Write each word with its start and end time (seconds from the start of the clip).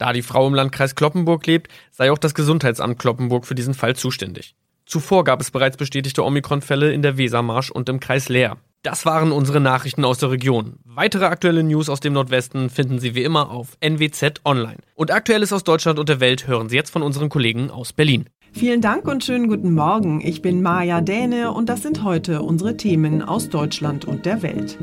Da 0.00 0.14
die 0.14 0.22
Frau 0.22 0.46
im 0.48 0.54
Landkreis 0.54 0.94
Kloppenburg 0.94 1.46
lebt, 1.46 1.70
sei 1.90 2.10
auch 2.10 2.16
das 2.16 2.32
Gesundheitsamt 2.32 2.98
Kloppenburg 2.98 3.44
für 3.44 3.54
diesen 3.54 3.74
Fall 3.74 3.94
zuständig. 3.94 4.54
Zuvor 4.86 5.24
gab 5.24 5.42
es 5.42 5.50
bereits 5.50 5.76
bestätigte 5.76 6.24
Omikron-Fälle 6.24 6.90
in 6.90 7.02
der 7.02 7.18
Wesermarsch 7.18 7.70
und 7.70 7.86
im 7.90 8.00
Kreis 8.00 8.30
Leer. 8.30 8.56
Das 8.82 9.04
waren 9.04 9.30
unsere 9.30 9.60
Nachrichten 9.60 10.06
aus 10.06 10.16
der 10.16 10.30
Region. 10.30 10.78
Weitere 10.86 11.26
aktuelle 11.26 11.62
News 11.62 11.90
aus 11.90 12.00
dem 12.00 12.14
Nordwesten 12.14 12.70
finden 12.70 12.98
Sie 12.98 13.14
wie 13.14 13.24
immer 13.24 13.50
auf 13.50 13.76
NWZ 13.80 14.40
Online. 14.46 14.78
Und 14.94 15.10
Aktuelles 15.10 15.52
aus 15.52 15.64
Deutschland 15.64 15.98
und 15.98 16.08
der 16.08 16.20
Welt 16.20 16.46
hören 16.46 16.70
Sie 16.70 16.76
jetzt 16.76 16.90
von 16.90 17.02
unseren 17.02 17.28
Kollegen 17.28 17.70
aus 17.70 17.92
Berlin. 17.92 18.24
Vielen 18.52 18.80
Dank 18.80 19.06
und 19.06 19.22
schönen 19.22 19.48
guten 19.48 19.74
Morgen. 19.74 20.22
Ich 20.22 20.40
bin 20.40 20.62
Maja 20.62 21.02
Däne 21.02 21.52
und 21.52 21.68
das 21.68 21.82
sind 21.82 22.02
heute 22.04 22.40
unsere 22.40 22.78
Themen 22.78 23.20
aus 23.20 23.50
Deutschland 23.50 24.06
und 24.06 24.24
der 24.24 24.40
Welt. 24.40 24.78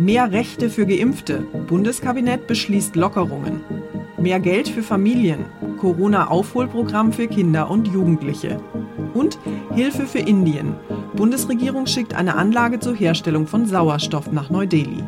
Mehr 0.00 0.32
Rechte 0.32 0.68
für 0.68 0.84
Geimpfte. 0.84 1.46
Bundeskabinett 1.68 2.48
beschließt 2.48 2.96
Lockerungen. 2.96 3.60
Mehr 4.20 4.40
Geld 4.40 4.68
für 4.68 4.82
Familien. 4.82 5.44
Corona-Aufholprogramm 5.78 7.12
für 7.12 7.28
Kinder 7.28 7.70
und 7.70 7.86
Jugendliche. 7.86 8.60
Und 9.14 9.38
Hilfe 9.74 10.06
für 10.06 10.18
Indien. 10.18 10.74
Bundesregierung 11.14 11.86
schickt 11.86 12.14
eine 12.14 12.34
Anlage 12.34 12.80
zur 12.80 12.96
Herstellung 12.96 13.46
von 13.46 13.66
Sauerstoff 13.66 14.32
nach 14.32 14.50
Neu-Delhi. 14.50 15.04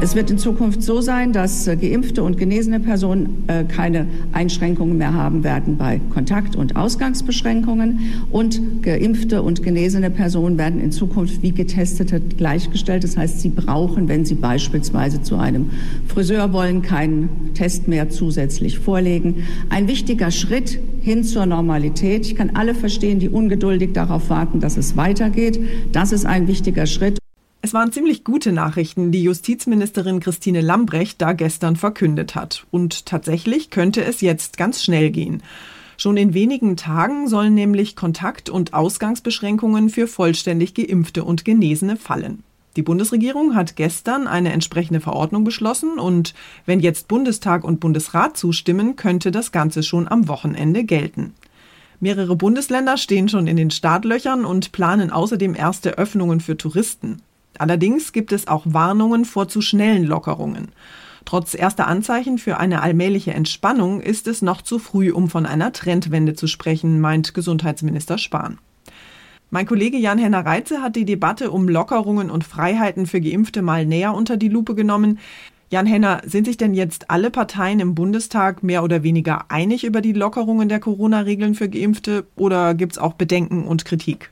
Es 0.00 0.14
wird 0.14 0.30
in 0.30 0.38
Zukunft 0.38 0.80
so 0.80 1.00
sein, 1.00 1.32
dass 1.32 1.66
äh, 1.66 1.76
geimpfte 1.76 2.22
und 2.22 2.38
genesene 2.38 2.78
Personen 2.78 3.42
äh, 3.48 3.64
keine 3.64 4.06
Einschränkungen 4.32 4.96
mehr 4.96 5.12
haben 5.12 5.42
werden 5.42 5.76
bei 5.76 6.00
Kontakt- 6.14 6.54
und 6.54 6.76
Ausgangsbeschränkungen. 6.76 7.98
Und 8.30 8.82
geimpfte 8.82 9.42
und 9.42 9.64
genesene 9.64 10.10
Personen 10.10 10.56
werden 10.56 10.80
in 10.80 10.92
Zukunft 10.92 11.42
wie 11.42 11.50
Getestete 11.50 12.20
gleichgestellt. 12.20 13.02
Das 13.02 13.16
heißt, 13.16 13.40
sie 13.40 13.48
brauchen, 13.48 14.06
wenn 14.06 14.24
sie 14.24 14.36
beispielsweise 14.36 15.20
zu 15.22 15.36
einem 15.36 15.70
Friseur 16.06 16.52
wollen, 16.52 16.82
keinen 16.82 17.52
Test 17.54 17.88
mehr 17.88 18.08
zusätzlich 18.08 18.78
vorlegen. 18.78 19.48
Ein 19.68 19.88
wichtiger 19.88 20.30
Schritt 20.30 20.78
hin 21.00 21.24
zur 21.24 21.44
Normalität. 21.44 22.24
Ich 22.24 22.36
kann 22.36 22.50
alle 22.54 22.76
verstehen, 22.76 23.18
die 23.18 23.28
ungeduldig 23.28 23.94
darauf 23.94 24.30
warten, 24.30 24.60
dass 24.60 24.76
es 24.76 24.96
weitergeht. 24.96 25.58
Das 25.90 26.12
ist 26.12 26.24
ein 26.24 26.46
wichtiger 26.46 26.86
Schritt. 26.86 27.18
Es 27.60 27.74
waren 27.74 27.90
ziemlich 27.90 28.22
gute 28.22 28.52
Nachrichten, 28.52 29.10
die 29.10 29.22
Justizministerin 29.24 30.20
Christine 30.20 30.60
Lambrecht 30.60 31.20
da 31.20 31.32
gestern 31.32 31.74
verkündet 31.74 32.36
hat. 32.36 32.66
Und 32.70 33.04
tatsächlich 33.06 33.70
könnte 33.70 34.04
es 34.04 34.20
jetzt 34.20 34.56
ganz 34.56 34.82
schnell 34.82 35.10
gehen. 35.10 35.42
Schon 35.96 36.16
in 36.16 36.34
wenigen 36.34 36.76
Tagen 36.76 37.26
sollen 37.26 37.54
nämlich 37.54 37.96
Kontakt- 37.96 38.48
und 38.48 38.74
Ausgangsbeschränkungen 38.74 39.90
für 39.90 40.06
vollständig 40.06 40.74
geimpfte 40.74 41.24
und 41.24 41.44
Genesene 41.44 41.96
fallen. 41.96 42.44
Die 42.76 42.82
Bundesregierung 42.82 43.56
hat 43.56 43.74
gestern 43.74 44.28
eine 44.28 44.52
entsprechende 44.52 45.00
Verordnung 45.00 45.42
beschlossen 45.42 45.98
und 45.98 46.34
wenn 46.64 46.78
jetzt 46.78 47.08
Bundestag 47.08 47.64
und 47.64 47.80
Bundesrat 47.80 48.36
zustimmen, 48.36 48.94
könnte 48.94 49.32
das 49.32 49.50
Ganze 49.50 49.82
schon 49.82 50.06
am 50.06 50.28
Wochenende 50.28 50.84
gelten. 50.84 51.34
Mehrere 51.98 52.36
Bundesländer 52.36 52.96
stehen 52.96 53.28
schon 53.28 53.48
in 53.48 53.56
den 53.56 53.72
Startlöchern 53.72 54.44
und 54.44 54.70
planen 54.70 55.10
außerdem 55.10 55.56
erste 55.56 55.98
Öffnungen 55.98 56.38
für 56.38 56.56
Touristen. 56.56 57.20
Allerdings 57.58 58.12
gibt 58.12 58.32
es 58.32 58.48
auch 58.48 58.64
Warnungen 58.66 59.24
vor 59.24 59.48
zu 59.48 59.60
schnellen 59.60 60.04
Lockerungen. 60.04 60.68
Trotz 61.24 61.54
erster 61.54 61.86
Anzeichen 61.86 62.38
für 62.38 62.58
eine 62.58 62.80
allmähliche 62.80 63.34
Entspannung 63.34 64.00
ist 64.00 64.26
es 64.28 64.40
noch 64.40 64.62
zu 64.62 64.78
früh, 64.78 65.12
um 65.12 65.28
von 65.28 65.44
einer 65.44 65.72
Trendwende 65.72 66.34
zu 66.34 66.46
sprechen, 66.46 67.00
meint 67.00 67.34
Gesundheitsminister 67.34 68.16
Spahn. 68.16 68.58
Mein 69.50 69.66
Kollege 69.66 69.96
Jan-Henner 69.96 70.44
Reitze 70.44 70.82
hat 70.82 70.96
die 70.96 71.04
Debatte 71.04 71.50
um 71.50 71.68
Lockerungen 71.68 72.30
und 72.30 72.44
Freiheiten 72.44 73.06
für 73.06 73.20
Geimpfte 73.20 73.62
mal 73.62 73.86
näher 73.86 74.14
unter 74.14 74.36
die 74.36 74.48
Lupe 74.48 74.74
genommen. 74.74 75.18
Jan-Henner, 75.70 76.22
sind 76.24 76.46
sich 76.46 76.56
denn 76.56 76.72
jetzt 76.72 77.10
alle 77.10 77.30
Parteien 77.30 77.80
im 77.80 77.94
Bundestag 77.94 78.62
mehr 78.62 78.82
oder 78.82 79.02
weniger 79.02 79.50
einig 79.50 79.84
über 79.84 80.00
die 80.00 80.14
Lockerungen 80.14 80.70
der 80.70 80.80
Corona-Regeln 80.80 81.54
für 81.54 81.68
Geimpfte 81.68 82.26
oder 82.36 82.74
gibt 82.74 82.92
es 82.92 82.98
auch 82.98 83.14
Bedenken 83.14 83.66
und 83.66 83.84
Kritik? 83.84 84.30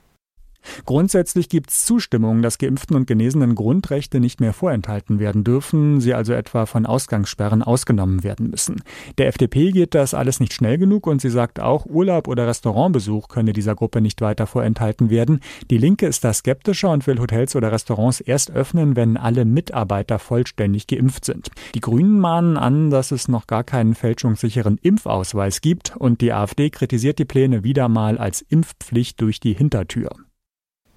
Grundsätzlich 0.85 1.49
gibt 1.49 1.71
es 1.71 1.85
Zustimmung, 1.85 2.43
dass 2.43 2.59
Geimpften 2.59 2.97
und 2.97 3.07
Genesenen 3.07 3.55
Grundrechte 3.55 4.21
nicht 4.21 4.41
mehr 4.41 4.53
vorenthalten 4.53 5.19
werden 5.19 5.45
dürfen, 5.45 6.01
sie 6.01 6.15
also 6.15 6.33
etwa 6.33 6.67
von 6.67 6.87
Ausgangssperren 6.87 7.63
ausgenommen 7.63 8.25
werden 8.25 8.51
müssen. 8.51 8.83
Der 9.19 9.29
FDP 9.29 9.71
geht 9.71 9.95
das 9.95 10.15
alles 10.15 10.41
nicht 10.41 10.53
schnell 10.53 10.79
genug 10.79 11.07
und 11.07 11.21
sie 11.21 11.31
sagt 11.31 11.61
auch, 11.61 11.87
Urlaub 11.87 12.29
oder 12.29 12.47
Restaurantbesuch 12.47 13.29
könne 13.29 13.53
dieser 13.53 13.75
Gruppe 13.75 14.01
nicht 14.01 14.21
weiter 14.21 14.47
vorenthalten 14.47 15.11
werden. 15.11 15.41
Die 15.71 15.79
Linke 15.79 16.07
ist 16.07 16.25
da 16.25 16.33
skeptischer 16.33 16.91
und 16.91 17.07
will 17.07 17.19
Hotels 17.19 17.57
oder 17.57 17.73
Restaurants 17.73 18.21
erst 18.21 18.51
öffnen, 18.51 18.97
wenn 18.97 19.17
alle 19.17 19.45
Mitarbeiter 19.45 20.19
vollständig 20.19 20.87
geimpft 20.87 21.25
sind. 21.25 21.51
Die 21.75 21.81
Grünen 21.81 22.19
mahnen 22.19 22.57
an, 22.57 22.91
dass 22.91 23.11
es 23.11 23.29
noch 23.29 23.47
gar 23.47 23.65
keinen 23.65 23.95
fälschungssicheren 23.95 24.79
Impfausweis 24.83 25.61
gibt 25.61 25.97
und 25.97 26.21
die 26.21 26.33
AfD 26.33 26.71
kritisiert 26.71 27.19
die 27.19 27.25
Pläne 27.25 27.65
wieder 27.65 27.89
mal 27.89 28.19
als 28.19 28.43
Impfpflicht 28.43 29.21
durch 29.21 29.41
die 29.41 29.55
Hintertür. 29.55 30.11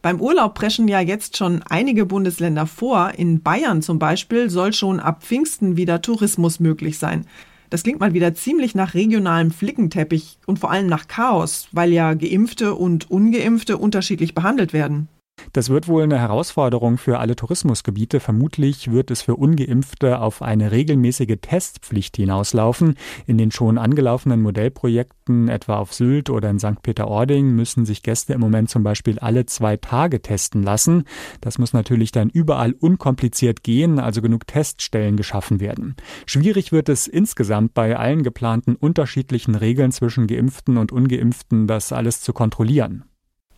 Beim 0.02 0.22
Urlaub 0.22 0.56
preschen 0.56 0.88
ja 0.88 1.02
jetzt 1.02 1.36
schon 1.36 1.62
einige 1.64 2.06
Bundesländer 2.06 2.68
vor. 2.68 3.12
In 3.18 3.42
Bayern 3.42 3.82
zum 3.82 4.00
Beispiel 4.00 4.50
soll 4.50 4.72
schon 4.72 5.02
ab 5.02 5.24
Pfingsten 5.24 5.76
wieder 5.76 6.02
Tourismus 6.02 6.62
möglich 6.62 6.98
sein. 6.98 7.26
Das 7.70 7.84
klingt 7.84 8.00
mal 8.00 8.14
wieder 8.14 8.34
ziemlich 8.34 8.76
nach 8.76 8.94
regionalem 8.94 9.52
Flickenteppich 9.52 10.40
und 10.46 10.58
vor 10.58 10.72
allem 10.72 10.88
nach 10.88 11.08
Chaos, 11.08 11.68
weil 11.74 11.92
ja 11.92 12.14
Geimpfte 12.14 12.76
und 12.76 13.12
Ungeimpfte 13.12 13.78
unterschiedlich 13.78 14.34
behandelt 14.34 14.72
werden. 14.72 15.10
Das 15.54 15.70
wird 15.70 15.88
wohl 15.88 16.04
eine 16.04 16.20
Herausforderung 16.20 16.98
für 16.98 17.20
alle 17.20 17.36
Tourismusgebiete. 17.36 18.20
Vermutlich 18.20 18.92
wird 18.92 19.12
es 19.12 19.22
für 19.22 19.36
ungeimpfte 19.36 20.20
auf 20.20 20.42
eine 20.42 20.72
regelmäßige 20.72 21.38
Testpflicht 21.42 22.16
hinauslaufen. 22.18 22.96
In 23.26 23.38
den 23.38 23.52
schon 23.52 23.78
angelaufenen 23.78 24.42
Modellprojekten, 24.42 25.48
etwa 25.48 25.78
auf 25.78 25.94
Sylt 25.94 26.30
oder 26.30 26.50
in 26.50 26.60
St. 26.60 26.82
Peter-Ording, 26.82 27.56
müssen 27.56 27.86
sich 27.86 28.04
Gäste 28.04 28.34
im 28.34 28.42
Moment 28.42 28.70
zum 28.70 28.84
Beispiel 28.84 29.20
alle 29.20 29.46
zwei 29.46 29.78
Tage 29.78 30.22
testen 30.22 30.64
lassen. 30.64 31.04
Das 31.42 31.58
muss 31.58 31.74
natürlich 31.74 32.12
dann 32.12 32.30
überall 32.30 32.74
unkompliziert 32.74 33.64
gehen, 33.64 34.00
also 34.00 34.22
genug 34.22 34.48
Teststellen 34.48 35.18
geschaffen 35.18 35.60
werden. 35.60 35.96
Schwierig 36.26 36.72
wird 36.72 36.90
es 36.90 37.08
insgesamt 37.08 37.74
bei 37.74 37.98
allen 37.98 38.24
geplanten 38.24 38.76
unterschiedlichen 38.76 39.56
Regeln 39.56 39.92
zwischen 39.92 40.28
Geimpften 40.28 40.78
und 40.78 40.92
Ungeimpften, 40.92 41.68
das 41.68 41.92
alles 41.92 42.22
zu 42.22 42.34
kontrollieren. 42.34 43.09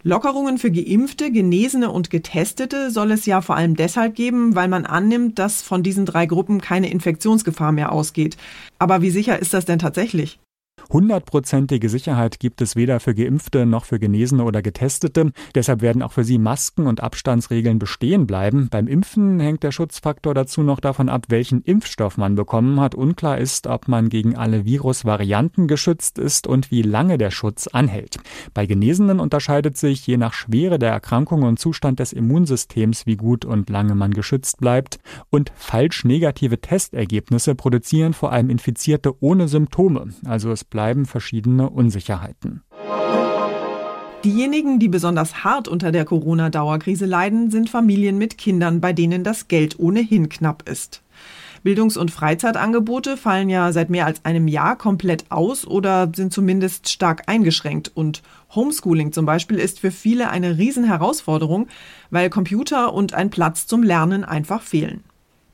Lockerungen 0.03 0.57
für 0.57 0.71
Geimpfte, 0.71 1.31
Genesene 1.31 1.92
und 1.92 2.09
Getestete 2.09 2.89
soll 2.89 3.12
es 3.12 3.25
ja 3.25 3.42
vor 3.42 3.56
allem 3.56 3.75
deshalb 3.75 4.15
geben, 4.15 4.56
weil 4.56 4.68
man 4.68 4.86
annimmt, 4.86 5.38
dass 5.38 5.62
von 5.62 5.83
diesen 5.83 6.06
drei 6.06 6.25
Gruppen 6.25 6.59
keine 6.59 6.89
Infektionsgefahr 6.92 7.71
mehr 7.71 7.92
ausgeht. 7.92 8.36
Aber 8.80 9.01
wie 9.01 9.12
sicher 9.12 9.38
ist 9.39 9.53
das 9.53 9.65
denn 9.65 9.80
tatsächlich? 9.80 10.39
Hundertprozentige 10.93 11.88
Sicherheit 11.88 12.41
gibt 12.41 12.61
es 12.61 12.75
weder 12.75 12.99
für 12.99 13.15
Geimpfte 13.15 13.65
noch 13.65 13.85
für 13.85 13.97
Genesene 13.97 14.43
oder 14.43 14.61
Getestete. 14.61 15.31
Deshalb 15.55 15.81
werden 15.81 16.01
auch 16.01 16.11
für 16.11 16.25
sie 16.25 16.38
Masken 16.38 16.85
und 16.85 17.01
Abstandsregeln 17.01 17.79
bestehen 17.79 18.27
bleiben. 18.27 18.67
Beim 18.69 18.88
Impfen 18.88 19.39
hängt 19.39 19.63
der 19.63 19.71
Schutzfaktor 19.71 20.33
dazu 20.33 20.63
noch 20.63 20.81
davon 20.81 21.07
ab, 21.07 21.27
welchen 21.29 21.61
Impfstoff 21.61 22.17
man 22.17 22.35
bekommen 22.35 22.81
hat. 22.81 22.93
Unklar 22.93 23.38
ist, 23.38 23.67
ob 23.67 23.88
man 23.88 24.09
gegen 24.09 24.35
alle 24.35 24.65
Virusvarianten 24.65 25.69
geschützt 25.69 26.19
ist 26.19 26.45
und 26.45 26.71
wie 26.71 26.81
lange 26.81 27.17
der 27.17 27.31
Schutz 27.31 27.67
anhält. 27.67 28.17
Bei 28.53 28.65
Genesenen 28.65 29.21
unterscheidet 29.21 29.77
sich 29.77 30.05
je 30.05 30.17
nach 30.17 30.33
Schwere 30.33 30.77
der 30.77 30.91
Erkrankung 30.91 31.44
und 31.44 31.57
Zustand 31.57 31.99
des 31.99 32.11
Immunsystems, 32.11 33.05
wie 33.05 33.15
gut 33.15 33.45
und 33.45 33.69
lange 33.69 33.95
man 33.95 34.11
geschützt 34.11 34.57
bleibt. 34.57 34.99
Und 35.29 35.53
falsch 35.55 36.03
negative 36.03 36.59
Testergebnisse 36.59 37.55
produzieren 37.55 38.11
vor 38.11 38.33
allem 38.33 38.49
Infizierte 38.49 39.15
ohne 39.21 39.47
Symptome. 39.47 40.09
Also 40.25 40.51
es 40.51 40.65
bleiben 40.81 41.06
verschiedene 41.06 41.69
Unsicherheiten. 41.69 42.63
Diejenigen, 44.24 44.80
die 44.80 44.88
besonders 44.88 45.44
hart 45.44 45.68
unter 45.68 45.92
der 45.92 46.06
Corona-Dauerkrise 46.06 47.06
leiden, 47.06 47.51
sind 47.51 47.69
Familien 47.69 48.18
mit 48.18 48.39
Kindern, 48.39 48.81
bei 48.81 48.92
denen 48.92 49.24
das 49.24 49.48
Geld 49.48 49.78
ohnehin 49.78 50.28
knapp 50.28 50.68
ist. 50.68 51.04
Bildungs- 51.63 51.98
und 51.98 52.10
Freizeitangebote 52.10 53.16
fallen 53.16 53.51
ja 53.51 53.72
seit 53.72 53.92
mehr 53.92 54.07
als 54.07 54.25
einem 54.25 54.48
Jahr 54.48 54.75
komplett 54.75 55.25
aus 55.30 55.68
oder 55.68 56.12
sind 56.16 56.33
zumindest 56.33 56.89
stark 56.89 57.25
eingeschränkt. 57.28 57.92
Und 57.94 58.24
Homeschooling 58.56 59.12
zum 59.12 59.28
Beispiel 59.28 59.60
ist 59.60 59.80
für 59.80 59.92
viele 59.92 60.31
eine 60.31 60.57
Riesenherausforderung, 60.57 61.68
weil 62.10 62.31
Computer 62.31 62.92
und 62.92 63.13
ein 63.13 63.30
Platz 63.30 63.68
zum 63.68 63.83
Lernen 63.83 64.24
einfach 64.24 64.63
fehlen. 64.63 65.04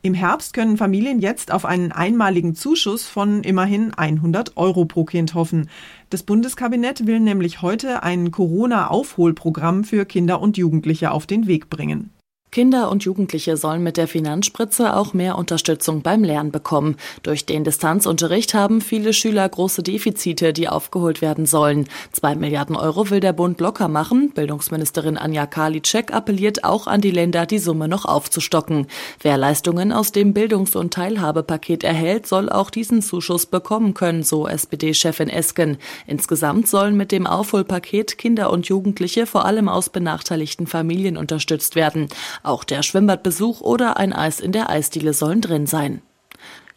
Im 0.03 0.13
Herbst 0.13 0.53
können 0.53 0.77
Familien 0.77 1.19
jetzt 1.19 1.51
auf 1.51 1.65
einen 1.65 1.91
einmaligen 1.91 2.55
Zuschuss 2.55 3.05
von 3.07 3.43
immerhin 3.43 3.93
100 3.93 4.55
Euro 4.55 4.85
pro 4.85 5.03
Kind 5.05 5.33
hoffen. 5.33 5.69
Das 6.09 6.23
Bundeskabinett 6.23 7.07
will 7.07 7.19
nämlich 7.19 7.61
heute 7.61 8.03
ein 8.03 8.31
Corona-Aufholprogramm 8.31 9.83
für 9.83 10.05
Kinder 10.05 10.39
und 10.39 10.55
Jugendliche 10.55 11.11
auf 11.11 11.25
den 11.25 11.47
Weg 11.47 11.69
bringen. 11.69 12.11
Kinder 12.57 12.89
und 12.89 13.03
Jugendliche 13.03 13.55
sollen 13.55 13.83
mit 13.83 13.97
der 13.97 14.07
Finanzspritze 14.07 14.95
auch 14.95 15.13
mehr 15.13 15.37
Unterstützung 15.37 16.01
beim 16.01 16.23
Lernen 16.23 16.51
bekommen. 16.51 16.95
Durch 17.21 17.45
den 17.45 17.63
Distanzunterricht 17.63 18.55
haben 18.55 18.81
viele 18.81 19.13
Schüler 19.13 19.47
große 19.47 19.83
Defizite, 19.83 20.53
die 20.53 20.67
aufgeholt 20.67 21.21
werden 21.21 21.45
sollen. 21.45 21.87
Zwei 22.11 22.33
Milliarden 22.33 22.75
Euro 22.75 23.11
will 23.11 23.19
der 23.19 23.33
Bund 23.33 23.61
locker 23.61 23.89
machen. 23.89 24.31
Bildungsministerin 24.33 25.19
Anja 25.19 25.45
Karliczek 25.45 26.11
appelliert 26.11 26.63
auch 26.63 26.87
an 26.87 26.99
die 26.99 27.11
Länder, 27.11 27.45
die 27.45 27.59
Summe 27.59 27.87
noch 27.87 28.05
aufzustocken. 28.05 28.87
Wer 29.21 29.37
Leistungen 29.37 29.91
aus 29.91 30.11
dem 30.11 30.33
Bildungs- 30.33 30.75
und 30.75 30.91
Teilhabepaket 30.91 31.83
erhält, 31.83 32.25
soll 32.25 32.49
auch 32.49 32.71
diesen 32.71 33.03
Zuschuss 33.03 33.45
bekommen 33.45 33.93
können, 33.93 34.23
so 34.23 34.47
SPD-Chefin 34.47 35.29
Esken. 35.29 35.77
Insgesamt 36.07 36.67
sollen 36.67 36.97
mit 36.97 37.11
dem 37.11 37.27
Aufholpaket 37.27 38.17
Kinder 38.17 38.49
und 38.49 38.67
Jugendliche 38.67 39.27
vor 39.27 39.45
allem 39.45 39.69
aus 39.69 39.89
benachteiligten 39.89 40.65
Familien 40.65 41.17
unterstützt 41.17 41.75
werden. 41.75 42.07
Auch 42.47 42.63
der 42.63 42.81
Schwimmbadbesuch 42.81 43.59
oder 43.59 43.97
ein 43.97 44.13
Eis 44.13 44.39
in 44.39 44.53
der 44.53 44.69
Eisdiele 44.69 45.11
sollen 45.11 45.41
drin 45.41 45.67
sein. 45.67 46.01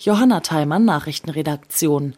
Johanna 0.01 0.41
Theimann, 0.41 0.85
Nachrichtenredaktion. 0.85 2.17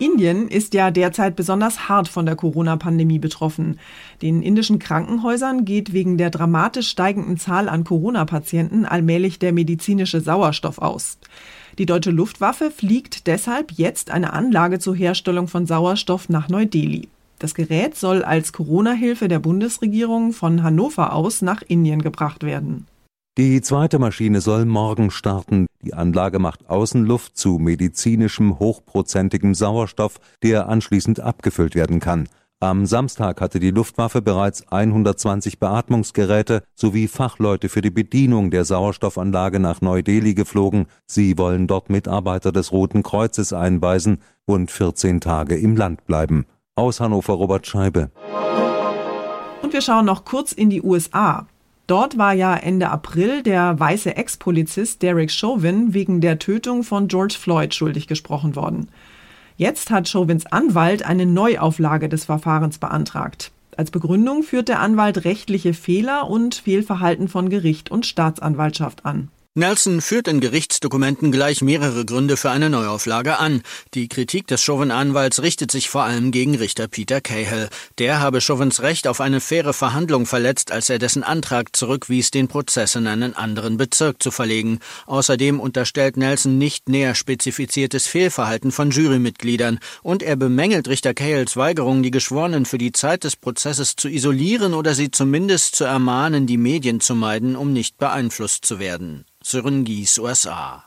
Indien 0.00 0.48
ist 0.48 0.74
ja 0.74 0.90
derzeit 0.90 1.36
besonders 1.36 1.88
hart 1.88 2.08
von 2.08 2.26
der 2.26 2.34
Corona-Pandemie 2.34 3.20
betroffen. 3.20 3.78
Den 4.22 4.42
indischen 4.42 4.80
Krankenhäusern 4.80 5.64
geht 5.64 5.92
wegen 5.92 6.18
der 6.18 6.30
dramatisch 6.30 6.88
steigenden 6.88 7.36
Zahl 7.36 7.68
an 7.68 7.84
Corona-Patienten 7.84 8.86
allmählich 8.86 9.38
der 9.38 9.52
medizinische 9.52 10.20
Sauerstoff 10.20 10.78
aus. 10.78 11.18
Die 11.78 11.86
deutsche 11.86 12.10
Luftwaffe 12.10 12.72
fliegt 12.72 13.28
deshalb 13.28 13.70
jetzt 13.70 14.10
eine 14.10 14.32
Anlage 14.32 14.80
zur 14.80 14.96
Herstellung 14.96 15.46
von 15.46 15.64
Sauerstoff 15.64 16.28
nach 16.28 16.48
Neu-Delhi. 16.48 17.08
Das 17.38 17.54
Gerät 17.54 17.96
soll 17.96 18.22
als 18.22 18.52
Corona-Hilfe 18.52 19.28
der 19.28 19.38
Bundesregierung 19.38 20.32
von 20.32 20.62
Hannover 20.62 21.12
aus 21.12 21.42
nach 21.42 21.62
Indien 21.62 22.02
gebracht 22.02 22.44
werden. 22.44 22.86
Die 23.36 23.60
zweite 23.60 23.98
Maschine 23.98 24.40
soll 24.40 24.64
morgen 24.64 25.10
starten. 25.10 25.66
Die 25.82 25.92
Anlage 25.92 26.38
macht 26.38 26.70
Außenluft 26.70 27.36
zu 27.36 27.58
medizinischem 27.58 28.60
hochprozentigem 28.60 29.54
Sauerstoff, 29.54 30.20
der 30.44 30.68
anschließend 30.68 31.18
abgefüllt 31.18 31.74
werden 31.74 31.98
kann. 31.98 32.28
Am 32.60 32.86
Samstag 32.86 33.40
hatte 33.40 33.58
die 33.58 33.72
Luftwaffe 33.72 34.22
bereits 34.22 34.66
120 34.68 35.58
Beatmungsgeräte 35.58 36.62
sowie 36.74 37.08
Fachleute 37.08 37.68
für 37.68 37.82
die 37.82 37.90
Bedienung 37.90 38.50
der 38.50 38.64
Sauerstoffanlage 38.64 39.58
nach 39.58 39.80
Neu-Delhi 39.80 40.34
geflogen. 40.34 40.86
Sie 41.06 41.36
wollen 41.36 41.66
dort 41.66 41.90
Mitarbeiter 41.90 42.52
des 42.52 42.72
Roten 42.72 43.02
Kreuzes 43.02 43.52
einweisen 43.52 44.18
und 44.46 44.70
14 44.70 45.20
Tage 45.20 45.56
im 45.56 45.76
Land 45.76 46.06
bleiben. 46.06 46.46
Aus 46.76 46.98
Hannover 46.98 47.34
Robert 47.34 47.68
Scheibe. 47.68 48.10
Und 49.62 49.72
wir 49.72 49.80
schauen 49.80 50.06
noch 50.06 50.24
kurz 50.24 50.50
in 50.50 50.70
die 50.70 50.82
USA. 50.82 51.46
Dort 51.86 52.18
war 52.18 52.32
ja 52.32 52.56
Ende 52.56 52.90
April 52.90 53.44
der 53.44 53.78
weiße 53.78 54.16
Ex-Polizist 54.16 55.00
Derek 55.00 55.30
Chauvin 55.30 55.94
wegen 55.94 56.20
der 56.20 56.40
Tötung 56.40 56.82
von 56.82 57.06
George 57.06 57.36
Floyd 57.38 57.74
schuldig 57.74 58.08
gesprochen 58.08 58.56
worden. 58.56 58.88
Jetzt 59.56 59.92
hat 59.92 60.08
Chauvins 60.08 60.46
Anwalt 60.46 61.06
eine 61.06 61.26
Neuauflage 61.26 62.08
des 62.08 62.24
Verfahrens 62.24 62.78
beantragt. 62.78 63.52
Als 63.76 63.92
Begründung 63.92 64.42
führt 64.42 64.66
der 64.68 64.80
Anwalt 64.80 65.24
rechtliche 65.24 65.74
Fehler 65.74 66.28
und 66.28 66.56
Fehlverhalten 66.56 67.28
von 67.28 67.50
Gericht 67.50 67.92
und 67.92 68.04
Staatsanwaltschaft 68.04 69.06
an. 69.06 69.28
Nelson 69.56 70.00
führt 70.00 70.26
in 70.26 70.40
Gerichtsdokumenten 70.40 71.30
gleich 71.30 71.62
mehrere 71.62 72.04
Gründe 72.04 72.36
für 72.36 72.50
eine 72.50 72.70
Neuauflage 72.70 73.38
an. 73.38 73.62
Die 73.94 74.08
Kritik 74.08 74.48
des 74.48 74.60
Chauvin-Anwalts 74.60 75.42
richtet 75.42 75.70
sich 75.70 75.88
vor 75.88 76.02
allem 76.02 76.32
gegen 76.32 76.56
Richter 76.56 76.88
Peter 76.88 77.20
Cahill. 77.20 77.68
Der 77.98 78.18
habe 78.18 78.40
Chauvins 78.40 78.82
Recht 78.82 79.06
auf 79.06 79.20
eine 79.20 79.40
faire 79.40 79.72
Verhandlung 79.72 80.26
verletzt, 80.26 80.72
als 80.72 80.90
er 80.90 80.98
dessen 80.98 81.22
Antrag 81.22 81.76
zurückwies, 81.76 82.32
den 82.32 82.48
Prozess 82.48 82.96
in 82.96 83.06
einen 83.06 83.36
anderen 83.36 83.76
Bezirk 83.76 84.20
zu 84.20 84.32
verlegen. 84.32 84.80
Außerdem 85.06 85.60
unterstellt 85.60 86.16
Nelson 86.16 86.58
nicht 86.58 86.88
näher 86.88 87.14
spezifiziertes 87.14 88.08
Fehlverhalten 88.08 88.72
von 88.72 88.90
Jurymitgliedern 88.90 89.78
und 90.02 90.24
er 90.24 90.34
bemängelt 90.34 90.88
Richter 90.88 91.14
Cahills 91.14 91.56
Weigerung, 91.56 92.02
die 92.02 92.10
Geschworenen 92.10 92.66
für 92.66 92.78
die 92.78 92.90
Zeit 92.90 93.22
des 93.22 93.36
Prozesses 93.36 93.94
zu 93.94 94.08
isolieren 94.08 94.74
oder 94.74 94.96
sie 94.96 95.12
zumindest 95.12 95.76
zu 95.76 95.84
ermahnen, 95.84 96.48
die 96.48 96.58
Medien 96.58 96.98
zu 96.98 97.14
meiden, 97.14 97.54
um 97.54 97.72
nicht 97.72 97.98
beeinflusst 97.98 98.64
zu 98.64 98.80
werden. 98.80 99.24
Sören 99.46 99.84
Gies, 99.84 100.18
USA. 100.18 100.84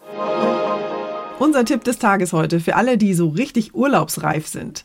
Unser 1.37 1.63
Tipp 1.63 1.83
des 1.83 1.99
Tages 1.99 2.33
heute 2.33 2.59
für 2.59 2.75
alle, 2.75 2.97
die 2.97 3.13
so 3.13 3.29
richtig 3.29 3.75
urlaubsreif 3.75 4.47
sind. 4.47 4.83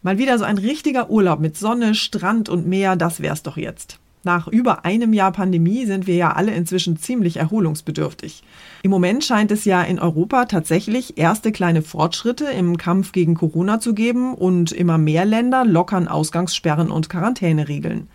Mal 0.00 0.16
wieder 0.16 0.38
so 0.38 0.46
ein 0.46 0.56
richtiger 0.56 1.10
Urlaub 1.10 1.38
mit 1.38 1.58
Sonne, 1.58 1.94
Strand 1.94 2.48
und 2.48 2.66
Meer, 2.66 2.96
das 2.96 3.20
wär's 3.20 3.42
doch 3.42 3.58
jetzt. 3.58 3.98
Nach 4.24 4.48
über 4.48 4.86
einem 4.86 5.12
Jahr 5.12 5.30
Pandemie 5.30 5.84
sind 5.84 6.06
wir 6.06 6.16
ja 6.16 6.32
alle 6.32 6.54
inzwischen 6.54 6.96
ziemlich 6.96 7.36
erholungsbedürftig. 7.36 8.42
Im 8.82 8.92
Moment 8.92 9.22
scheint 9.22 9.50
es 9.50 9.66
ja 9.66 9.82
in 9.82 9.98
Europa 9.98 10.46
tatsächlich 10.46 11.18
erste 11.18 11.52
kleine 11.52 11.82
Fortschritte 11.82 12.46
im 12.46 12.78
Kampf 12.78 13.12
gegen 13.12 13.34
Corona 13.34 13.78
zu 13.78 13.92
geben 13.92 14.34
und 14.34 14.72
immer 14.72 14.96
mehr 14.96 15.26
Länder 15.26 15.66
lockern 15.66 16.08
Ausgangssperren 16.08 16.90
und 16.90 17.10
Quarantäneregeln. 17.10 18.08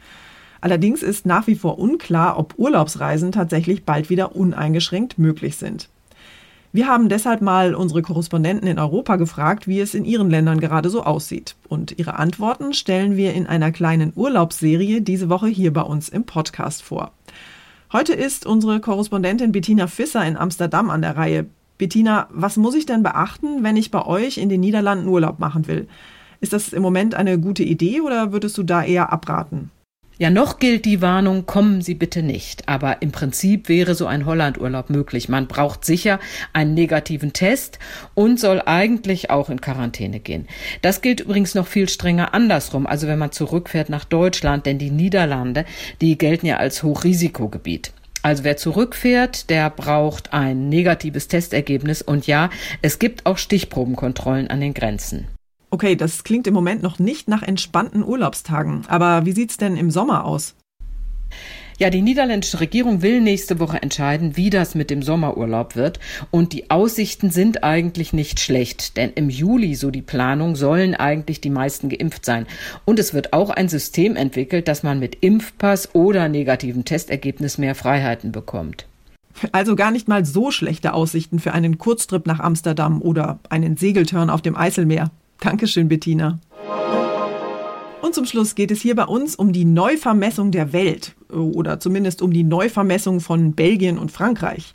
Allerdings 0.61 1.01
ist 1.01 1.25
nach 1.25 1.47
wie 1.47 1.55
vor 1.55 1.79
unklar, 1.79 2.37
ob 2.37 2.53
Urlaubsreisen 2.57 3.31
tatsächlich 3.31 3.83
bald 3.83 4.09
wieder 4.11 4.35
uneingeschränkt 4.35 5.17
möglich 5.17 5.57
sind. 5.57 5.89
Wir 6.73 6.87
haben 6.87 7.09
deshalb 7.09 7.41
mal 7.41 7.75
unsere 7.75 8.01
Korrespondenten 8.01 8.67
in 8.67 8.79
Europa 8.79 9.17
gefragt, 9.17 9.67
wie 9.67 9.81
es 9.81 9.93
in 9.93 10.05
ihren 10.05 10.29
Ländern 10.29 10.61
gerade 10.61 10.89
so 10.89 11.03
aussieht. 11.03 11.55
Und 11.67 11.99
ihre 11.99 12.17
Antworten 12.17 12.73
stellen 12.73 13.17
wir 13.17 13.33
in 13.33 13.45
einer 13.45 13.73
kleinen 13.73 14.13
Urlaubsserie 14.15 15.01
diese 15.01 15.27
Woche 15.27 15.47
hier 15.47 15.73
bei 15.73 15.81
uns 15.81 16.07
im 16.07 16.23
Podcast 16.23 16.81
vor. 16.81 17.11
Heute 17.91 18.13
ist 18.13 18.45
unsere 18.45 18.79
Korrespondentin 18.79 19.51
Bettina 19.51 19.87
Fisser 19.87 20.25
in 20.25 20.37
Amsterdam 20.37 20.89
an 20.89 21.01
der 21.01 21.17
Reihe. 21.17 21.47
Bettina, 21.77 22.29
was 22.31 22.55
muss 22.55 22.75
ich 22.75 22.85
denn 22.85 23.03
beachten, 23.03 23.63
wenn 23.63 23.75
ich 23.75 23.91
bei 23.91 24.05
euch 24.05 24.37
in 24.37 24.47
den 24.47 24.61
Niederlanden 24.61 25.09
Urlaub 25.09 25.39
machen 25.39 25.67
will? 25.67 25.89
Ist 26.39 26.53
das 26.53 26.71
im 26.71 26.81
Moment 26.81 27.15
eine 27.15 27.37
gute 27.37 27.63
Idee 27.63 27.99
oder 27.99 28.31
würdest 28.31 28.57
du 28.57 28.63
da 28.63 28.81
eher 28.81 29.11
abraten? 29.11 29.71
Ja, 30.21 30.29
noch 30.29 30.59
gilt 30.59 30.85
die 30.85 31.01
Warnung, 31.01 31.47
kommen 31.47 31.81
Sie 31.81 31.95
bitte 31.95 32.21
nicht. 32.21 32.69
Aber 32.69 33.01
im 33.01 33.11
Prinzip 33.11 33.69
wäre 33.69 33.95
so 33.95 34.05
ein 34.05 34.27
Hollandurlaub 34.27 34.91
möglich. 34.91 35.29
Man 35.29 35.47
braucht 35.47 35.83
sicher 35.83 36.19
einen 36.53 36.75
negativen 36.75 37.33
Test 37.33 37.79
und 38.13 38.39
soll 38.39 38.61
eigentlich 38.63 39.31
auch 39.31 39.49
in 39.49 39.61
Quarantäne 39.61 40.19
gehen. 40.19 40.47
Das 40.83 41.01
gilt 41.01 41.21
übrigens 41.21 41.55
noch 41.55 41.65
viel 41.65 41.89
strenger 41.89 42.35
andersrum. 42.35 42.85
Also 42.85 43.07
wenn 43.07 43.17
man 43.17 43.31
zurückfährt 43.31 43.89
nach 43.89 44.05
Deutschland, 44.05 44.67
denn 44.67 44.77
die 44.77 44.91
Niederlande, 44.91 45.65
die 46.01 46.19
gelten 46.19 46.45
ja 46.45 46.57
als 46.57 46.83
Hochrisikogebiet. 46.83 47.91
Also 48.21 48.43
wer 48.43 48.57
zurückfährt, 48.57 49.49
der 49.49 49.71
braucht 49.71 50.33
ein 50.33 50.69
negatives 50.69 51.29
Testergebnis 51.29 52.03
und 52.03 52.27
ja, 52.27 52.51
es 52.83 52.99
gibt 52.99 53.25
auch 53.25 53.39
Stichprobenkontrollen 53.39 54.49
an 54.51 54.61
den 54.61 54.75
Grenzen. 54.75 55.29
Okay, 55.73 55.95
das 55.95 56.25
klingt 56.25 56.47
im 56.47 56.53
Moment 56.53 56.83
noch 56.83 56.99
nicht 56.99 57.29
nach 57.29 57.43
entspannten 57.43 58.03
Urlaubstagen. 58.03 58.83
Aber 58.87 59.25
wie 59.25 59.31
sieht's 59.31 59.55
denn 59.55 59.77
im 59.77 59.89
Sommer 59.89 60.25
aus? 60.25 60.53
Ja, 61.79 61.89
die 61.89 62.01
niederländische 62.01 62.59
Regierung 62.59 63.01
will 63.01 63.21
nächste 63.21 63.59
Woche 63.59 63.81
entscheiden, 63.81 64.35
wie 64.35 64.49
das 64.49 64.75
mit 64.75 64.89
dem 64.89 65.01
Sommerurlaub 65.01 65.77
wird. 65.77 65.99
Und 66.29 66.51
die 66.51 66.69
Aussichten 66.69 67.31
sind 67.31 67.63
eigentlich 67.63 68.11
nicht 68.11 68.41
schlecht, 68.41 68.97
denn 68.97 69.11
im 69.15 69.29
Juli, 69.29 69.73
so 69.75 69.91
die 69.91 70.01
Planung, 70.01 70.57
sollen 70.57 70.93
eigentlich 70.93 71.39
die 71.39 71.49
meisten 71.49 71.87
geimpft 71.87 72.25
sein. 72.25 72.45
Und 72.83 72.99
es 72.99 73.13
wird 73.13 73.31
auch 73.31 73.49
ein 73.49 73.69
System 73.69 74.17
entwickelt, 74.17 74.67
dass 74.67 74.83
man 74.83 74.99
mit 74.99 75.19
Impfpass 75.21 75.95
oder 75.95 76.27
negativem 76.27 76.83
Testergebnis 76.83 77.57
mehr 77.57 77.75
Freiheiten 77.75 78.33
bekommt. 78.33 78.85
Also 79.53 79.77
gar 79.77 79.91
nicht 79.91 80.09
mal 80.09 80.25
so 80.25 80.51
schlechte 80.51 80.93
Aussichten 80.93 81.39
für 81.39 81.53
einen 81.53 81.77
Kurztrip 81.77 82.27
nach 82.27 82.41
Amsterdam 82.41 83.01
oder 83.01 83.39
einen 83.49 83.77
Segeltörn 83.77 84.29
auf 84.29 84.41
dem 84.41 84.57
Eiselmeer. 84.57 85.09
Dankeschön, 85.41 85.87
Bettina. 85.87 86.39
Und 88.01 88.13
zum 88.13 88.25
Schluss 88.25 88.53
geht 88.53 88.69
es 88.69 88.79
hier 88.79 88.95
bei 88.95 89.05
uns 89.05 89.35
um 89.35 89.51
die 89.51 89.65
Neuvermessung 89.65 90.51
der 90.51 90.71
Welt 90.71 91.15
oder 91.29 91.79
zumindest 91.79 92.21
um 92.21 92.31
die 92.31 92.43
Neuvermessung 92.43 93.21
von 93.21 93.53
Belgien 93.53 93.97
und 93.97 94.11
Frankreich. 94.11 94.73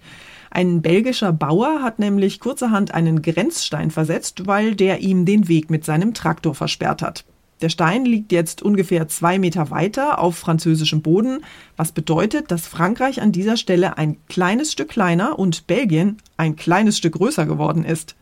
Ein 0.50 0.82
belgischer 0.82 1.32
Bauer 1.32 1.82
hat 1.82 2.00
nämlich 2.00 2.40
kurzerhand 2.40 2.92
einen 2.92 3.23
Grenzstein 3.23 3.92
versetzt, 3.92 4.46
weil 4.49 4.75
der 4.75 5.00
ihm 5.00 5.25
den 5.25 5.46
Weg 5.46 5.70
mit 5.70 5.85
seinem 5.85 6.14
Traktor 6.14 6.54
versperrt 6.54 7.00
hat. 7.00 7.25
Der 7.61 7.68
Stein 7.68 8.04
liegt 8.04 8.32
jetzt 8.32 8.61
ungefähr 8.61 9.06
zwei 9.06 9.38
Meter 9.38 9.70
weiter 9.70 10.18
auf 10.18 10.37
französischem 10.37 11.00
Boden, 11.00 11.44
was 11.76 11.92
bedeutet, 11.92 12.50
dass 12.50 12.66
Frankreich 12.66 13.23
an 13.23 13.30
dieser 13.30 13.56
Stelle 13.56 13.99
ein 13.99 14.16
kleines 14.28 14.73
Stück 14.73 14.88
kleiner 14.88 15.38
und 15.38 15.68
Belgien 15.68 16.16
ein 16.37 16.56
kleines 16.56 16.99
Stück 16.99 17.14
größer 17.14 17.46
geworden 17.46 17.85
ist. 17.85 18.16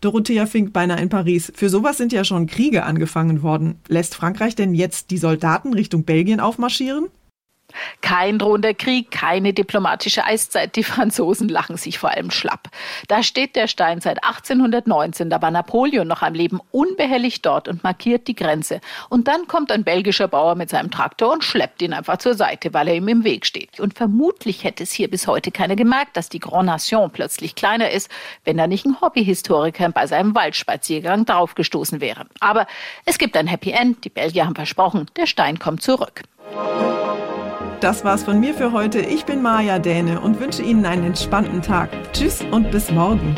Dorothea 0.00 0.46
Fink 0.46 0.72
beinahe 0.72 1.00
in 1.00 1.08
Paris. 1.08 1.52
Für 1.54 1.68
sowas 1.68 1.96
sind 1.96 2.12
ja 2.12 2.24
schon 2.24 2.46
Kriege 2.46 2.84
angefangen 2.84 3.42
worden. 3.42 3.76
Lässt 3.88 4.14
Frankreich 4.14 4.54
denn 4.54 4.74
jetzt 4.74 5.10
die 5.10 5.18
Soldaten 5.18 5.74
Richtung 5.74 6.04
Belgien 6.04 6.40
aufmarschieren? 6.40 7.06
Kein 8.00 8.38
drohender 8.38 8.74
Krieg, 8.74 9.10
keine 9.10 9.52
diplomatische 9.52 10.24
Eiszeit. 10.24 10.76
Die 10.76 10.84
Franzosen 10.84 11.48
lachen 11.48 11.76
sich 11.76 11.98
vor 11.98 12.10
allem 12.10 12.30
schlapp. 12.30 12.68
Da 13.08 13.22
steht 13.22 13.56
der 13.56 13.68
Stein 13.68 14.00
seit 14.00 14.22
1819. 14.24 15.30
Da 15.30 15.40
war 15.42 15.50
Napoleon 15.50 16.06
noch 16.06 16.22
am 16.22 16.34
Leben, 16.34 16.60
unbehelligt 16.70 17.44
dort 17.44 17.68
und 17.68 17.82
markiert 17.84 18.28
die 18.28 18.34
Grenze. 18.34 18.80
Und 19.08 19.28
dann 19.28 19.46
kommt 19.46 19.72
ein 19.72 19.84
belgischer 19.84 20.28
Bauer 20.28 20.54
mit 20.54 20.70
seinem 20.70 20.90
Traktor 20.90 21.32
und 21.32 21.44
schleppt 21.44 21.82
ihn 21.82 21.92
einfach 21.92 22.18
zur 22.18 22.34
Seite, 22.34 22.74
weil 22.74 22.88
er 22.88 22.94
ihm 22.94 23.08
im 23.08 23.24
Weg 23.24 23.46
steht. 23.46 23.80
Und 23.80 23.94
vermutlich 23.94 24.64
hätte 24.64 24.82
es 24.82 24.92
hier 24.92 25.08
bis 25.10 25.26
heute 25.26 25.50
keiner 25.50 25.76
gemerkt, 25.76 26.16
dass 26.16 26.28
die 26.28 26.40
Grand 26.40 26.66
Nation 26.66 27.10
plötzlich 27.10 27.54
kleiner 27.54 27.90
ist, 27.90 28.10
wenn 28.44 28.56
da 28.56 28.66
nicht 28.66 28.86
ein 28.86 29.00
Hobbyhistoriker 29.00 29.88
bei 29.90 30.06
seinem 30.06 30.34
Waldspaziergang 30.34 31.24
draufgestoßen 31.24 32.00
wäre. 32.00 32.26
Aber 32.40 32.66
es 33.04 33.18
gibt 33.18 33.36
ein 33.36 33.46
Happy 33.46 33.70
End. 33.70 34.04
Die 34.04 34.10
Belgier 34.10 34.46
haben 34.46 34.54
versprochen, 34.54 35.06
der 35.16 35.26
Stein 35.26 35.58
kommt 35.58 35.82
zurück. 35.82 36.22
Das 37.84 38.02
war's 38.02 38.24
von 38.24 38.40
mir 38.40 38.54
für 38.54 38.72
heute. 38.72 39.00
Ich 39.00 39.26
bin 39.26 39.42
Maja 39.42 39.78
Däne 39.78 40.18
und 40.22 40.40
wünsche 40.40 40.62
Ihnen 40.62 40.86
einen 40.86 41.04
entspannten 41.04 41.60
Tag. 41.60 41.90
Tschüss 42.14 42.40
und 42.50 42.70
bis 42.70 42.90
morgen. 42.90 43.36